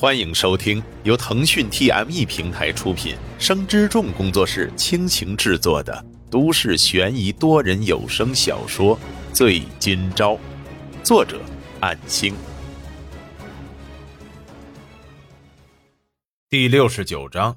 [0.00, 8.96] 欢迎收听由腾讯 TME 平台出品、生之众工作室倾情制作的都市悬疑多人有声小说
[9.32, 10.34] 《醉今朝》，
[11.02, 11.40] 作者：
[11.80, 12.32] 暗星。
[16.48, 17.56] 第六十九章，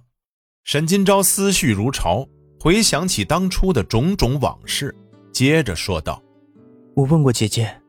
[0.63, 2.27] 沈今朝思绪如潮，
[2.59, 4.95] 回想起当初的种种往事，
[5.31, 6.19] 接着说道
[6.97, 7.79] ：“我问过姐姐，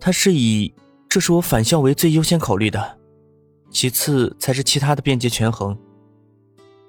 [0.00, 0.74] 她是以
[1.08, 2.98] 这是我返校为最优先考虑的。”
[3.70, 5.78] 其次才是其他的便捷权衡，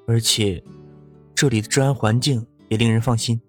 [0.07, 0.63] 而且
[1.35, 3.39] 这里的治安环境也令人放心。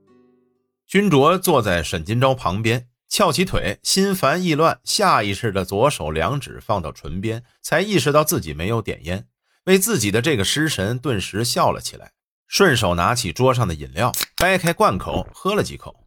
[0.86, 9.26] 君卓坐在沈金钊旁边，翘起腿，心烦意乱，下意识的左手两指放到唇边，才意识到自己没有点烟，
[9.64, 12.12] 为自己的这个失神顿时笑了起来，
[12.46, 16.04] 顺手拿起桌上的饮料，掰开罐口喝了几口。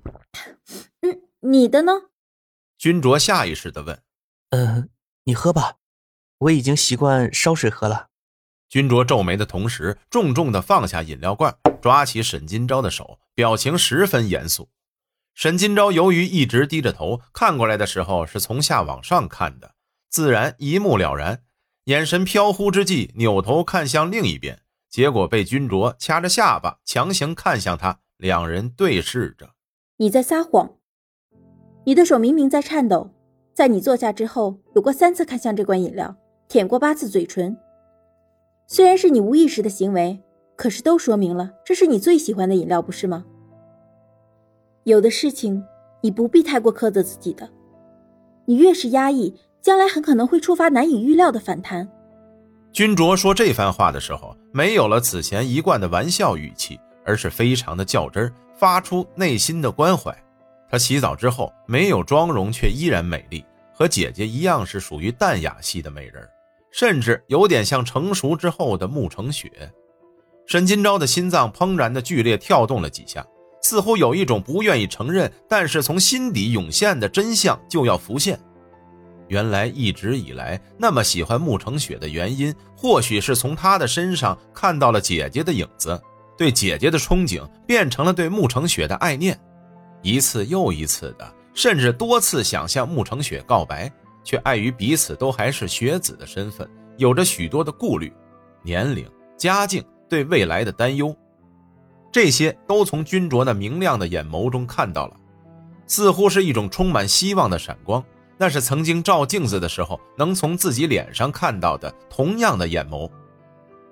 [1.02, 1.22] 嗯，
[1.52, 1.92] 你的呢？
[2.78, 4.00] 君卓下意识的问
[4.52, 4.90] ：“嗯，
[5.24, 5.78] 你喝吧。”
[6.46, 8.08] 我已经习惯烧水喝了。
[8.70, 14.70] 君卓皱眉的同时，重重的放下饮料罐，抓起沈金钊的手，表情十分严肃。
[15.34, 19.74] 沈金钊由于一直低着头，看过来的时候是从下往上看的，
[20.10, 21.42] 自然一目了然。
[21.86, 28.00] 眼神飘忽之际，扭头看向另一边，结果被君卓掐着下巴，强行看向他。
[28.18, 29.52] 两人对视着。
[29.98, 30.76] 你在撒谎。
[31.86, 33.12] 你的手明明在颤抖，
[33.54, 36.16] 在你坐下之后，有过三次看向这罐饮料。
[36.48, 37.58] 舔过八次嘴唇，
[38.68, 40.20] 虽然是你无意识的行为，
[40.56, 43.26] 可是都说明了这是你最喜欢的饮料，不是吗？
[44.84, 45.64] 有的事情
[46.02, 47.50] 你不必太过苛责自己的，
[48.46, 51.90] 你越是压抑，将来很可能会触发难以预料的反弹。
[52.72, 60.16] 君卓说这番话的时候，没有了此前一贯的玩笑语气，而是非常的较真发出内心的关怀。
[60.70, 63.44] 他洗澡之后没有妆容，却依然美丽，
[63.76, 66.28] 和姐姐一样是属于淡雅系的美人。
[66.72, 69.50] 甚至有点像成熟之后的慕成雪。
[70.46, 73.26] 沈金钊的心脏怦然的剧烈跳动了几下，
[73.62, 78.38] 似乎有一种不愿意承认，但是从心底涌现的真相就要浮现。
[79.30, 85.98] 原来一直以来那么喜欢慕成雪的原因，或许是从她的身上看到了姐姐的影子，
[86.38, 89.40] 对姐姐的憧憬变成了对慕成雪的爱念，
[90.02, 93.92] 一次又一次的，甚至多次想向慕成雪告白。
[94.28, 96.68] 却碍于彼此都还是学子的身份，
[96.98, 98.12] 有着许多的顾虑，
[98.64, 99.08] 年龄、
[99.38, 101.16] 家境、对未来的担忧，
[102.12, 105.16] 这些都从君卓那明亮的眼眸中看到了，
[105.86, 108.04] 似乎是一种充满希望的闪光。
[108.36, 113.08] 那是曾经照镜子的时候能从自己脸上看到的同样的眼眸。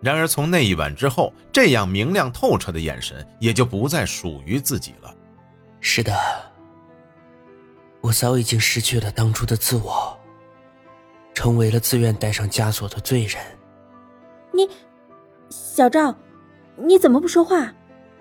[0.01, 5.13] 然而从那一晚之后，这样明亮透彻的眼神也就不再属于自己了。
[5.79, 6.11] 是的，
[8.03, 10.19] 我早已经失去了当初的自我。
[11.33, 13.41] 成为了自愿戴上枷锁的罪人。
[14.51, 14.69] 你，
[15.49, 16.13] 小赵，
[16.75, 17.73] 你怎么不说话？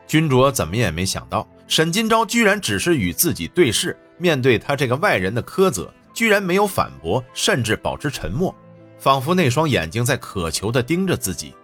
[0.06, 8.54] 君卓怎么也没想到，沈金钊居然只是与自己对视，面对他这个外人的苛责，居然没有反驳，甚至保持沉默，
[8.98, 11.54] 仿佛那双眼睛在渴求地盯着自己。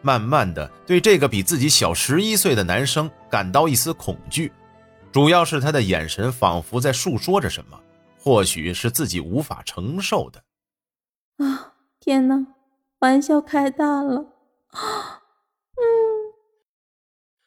[0.00, 4.50] 慢慢的，对这个比自己小十一岁的男生感到一丝恐惧，
[5.16, 7.80] 主要是他的眼神仿佛在诉说着什么，
[8.18, 10.44] 或许是自己无法承受的。
[11.38, 11.72] 啊！
[12.00, 12.46] 天哪，
[12.98, 14.26] 玩笑开大了！
[14.72, 15.22] 啊，
[15.80, 15.88] 嗯。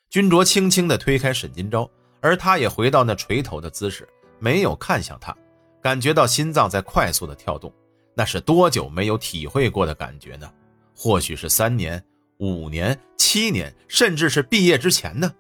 [0.10, 1.88] 君卓轻轻的推开沈金钊，
[2.22, 4.10] 而他也回到那垂头的姿势，
[4.40, 5.38] 没有看向他，
[5.80, 7.72] 感觉到心脏在快速的跳动，
[8.16, 10.52] 那是多久没有体会过的感觉呢？
[10.96, 12.04] 或许是三年、
[12.40, 15.32] 五年、七年，甚至是毕业之前呢？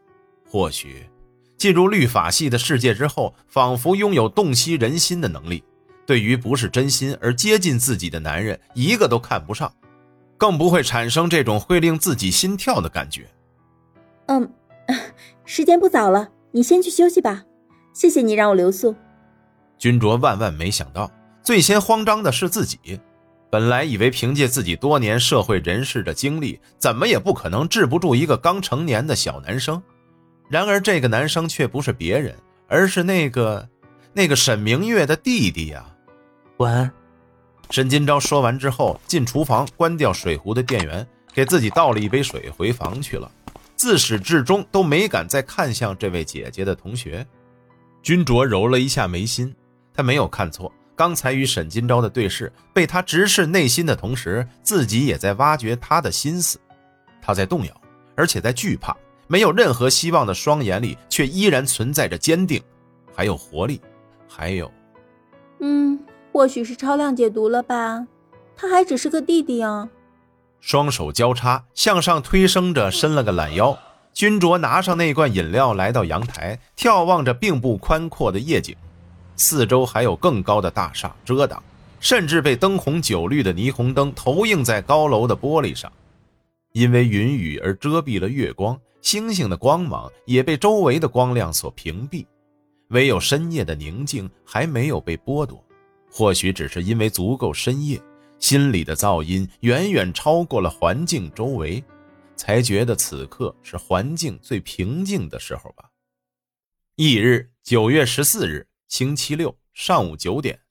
[0.45, 1.09] 或许
[1.59, 5.61] 进入律法系的世界之后，仿佛拥有洞悉人心的能力。
[6.05, 9.71] 对于不是真心而接近自己的男人，一个都看不上，
[10.37, 13.27] 更不会产生这种会令自己心跳的感觉。
[14.27, 14.49] 嗯，
[15.45, 17.43] 时间不早了，你先去休息吧。
[17.93, 18.95] 谢谢你让我留宿。
[19.77, 21.11] 君卓万万没想到，
[21.43, 22.79] 最先慌张的是自己。
[23.51, 29.81] 本来以为凭借自己多年社会人士的经历，怎么也不可能治不住一个刚成年的小男生。
[30.49, 32.35] 然而这个男生却不是别人，
[32.67, 33.69] 而是那个
[34.13, 35.85] 那个沈明月的弟弟呀。
[36.57, 36.91] 晚安，
[37.69, 43.31] 沈金钊说完之后，进厨房关掉水壶的电源，给自己倒了一杯水，回房去了。
[43.75, 47.25] 自始至终都没敢再看向这位姐姐的同学。
[48.01, 49.55] 君卓揉了一下眉心，
[49.93, 56.59] 他没有看错，刚才与沈金钊的对视，被他直视内心的同时，自己也在挖掘他的心思。
[57.21, 57.81] 他在动摇，
[58.15, 58.97] 而且在惧怕，
[59.29, 62.61] 没有任何希望的双眼里，却依然存在着坚定，
[63.15, 63.79] 还有活力，
[64.27, 64.69] 还有……
[65.61, 65.97] 嗯。
[66.31, 68.05] 或许是超量解毒了吧，
[68.55, 69.89] 他还只是个弟弟啊。
[70.61, 73.77] 双手交叉向上推升着，伸了个懒腰。
[74.13, 78.75] 君卓拿上那罐饮料，来到阳台，眺望着并不宽阔的夜景，
[79.35, 81.61] 四周还有更高的大厦遮挡，
[81.99, 85.91] 甚至被灯红酒绿的霓虹灯投映在高楼的玻璃上。
[86.73, 92.25] 因为云雨而遮蔽了月光，星星的光芒也被周围的光亮所屏蔽，
[92.89, 95.63] 唯有深夜的宁静还没有被剥夺。
[96.11, 98.01] 或许只是因为足够深夜，
[98.39, 101.83] 心里的噪音远远超过了环境周围。
[102.35, 105.89] 才觉得此刻是环境最平静的时候吧。
[106.95, 110.61] 翌日九月十四日星期六上午九点，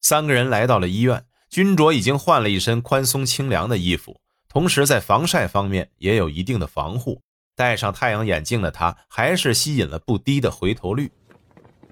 [0.00, 1.26] 三个人来到了医院。
[1.50, 7.20] 君卓已经换了一身宽松清凉的衣服，同时在防晒方面也有一定的防护。
[7.58, 11.10] 戴上太阳眼镜的他，还是吸引了不低的回头率。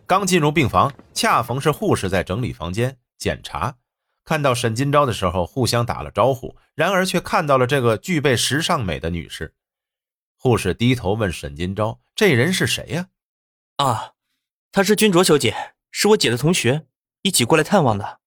[0.06, 3.74] 刚进入病房，恰逢是护士在整理房间检查。
[4.24, 9.54] 看到沈金钊的时候，互相打了招呼，然而却看到了这个具备时尚美的女士。
[10.38, 13.08] 护士低头问沈金钊：“这人是谁呀
[13.78, 14.12] ？”“啊，
[14.70, 16.86] 她是君卓小姐，是我姐的同学，
[17.22, 18.20] 一起过来探望的。”“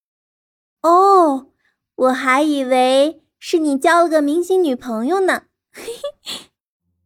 [0.83, 1.53] 哦，
[1.95, 5.43] 我还以为是你交了个明星女朋友呢。”“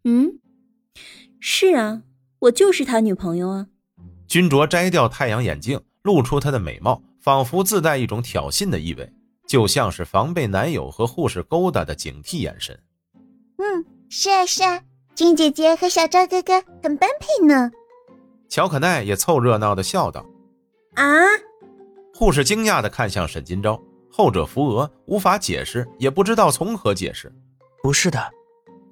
[0.03, 0.39] 嗯，
[1.39, 2.03] 是啊，
[2.39, 3.67] 我就是他女朋友啊。”
[4.27, 7.01] 君卓摘掉太阳眼镜，露出她的美貌。
[7.21, 9.09] 仿佛自带一种挑衅的意味，
[9.47, 12.77] 就像是防备男友和护士勾搭的警惕眼神。
[13.59, 14.83] 嗯，是啊是啊，
[15.15, 17.71] 君姐姐和小赵哥哥很般配呢。
[18.49, 20.25] 乔可奈也凑热闹的笑道
[20.95, 21.03] ：“啊！”
[22.13, 23.79] 护士惊讶的看向沈金钊，
[24.11, 27.33] 后者扶额，无法解释，也不知道从何解释。
[27.81, 28.19] 不是的。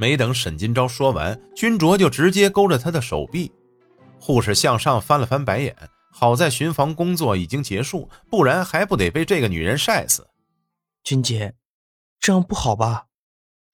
[0.02, 3.52] 没等沈金钊说完，君卓就直接勾着他的手臂。
[4.20, 5.78] 护士向上翻了翻白眼。
[6.12, 10.28] 好在巡防工作已经结束，不然还不得被这个女人晒死。
[11.04, 11.54] 君姐，
[12.20, 13.06] 这样不好吧？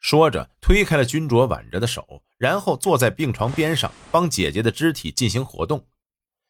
[0.02, 5.88] 说着，推开了君卓挽着的手，然后坐在病床边上，帮姐姐的肢体进行活动。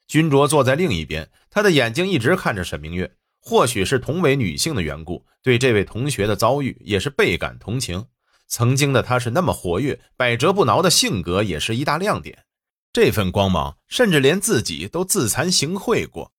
[0.07, 3.15] 君卓坐在另一边，他的眼睛一直看着沈明月。
[3.39, 8.03] 或许是同为女性的缘故，对这位同学的遭遇也是倍感同情。
[8.47, 12.45] 曾经的他是那么活跃、百折不挠的性格，也是一大亮点。
[12.93, 16.31] 这份光芒，甚至连自己都自惭形秽过，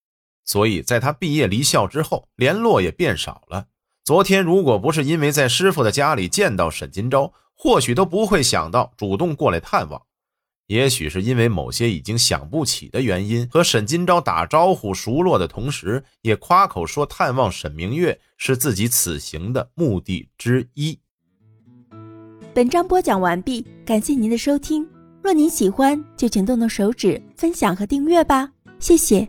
[0.44, 3.66] 所以在他毕业离校之后，联络也变少了。
[4.04, 10.02] 昨天如果不是因为在师傅的家里见到沈金钊，或许都不会想到主动过来探望。
[10.66, 20.98] 也许是因为某些已经想不起的原因，和沈金钊打招呼熟络的同时，也夸口说探望沈明月是自己此行的目的之一。
[22.58, 24.84] 本章播讲完毕，感谢您的收听。
[25.22, 28.50] 若您喜欢，就请动动手指分享和订阅吧，
[28.80, 29.28] 谢谢。